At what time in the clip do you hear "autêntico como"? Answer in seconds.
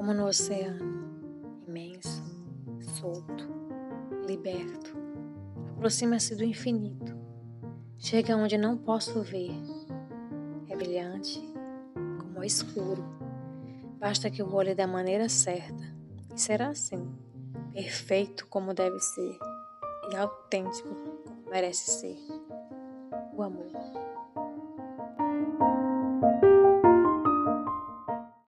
20.16-21.50